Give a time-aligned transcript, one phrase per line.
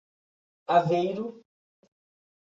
[0.77, 1.29] Aveiro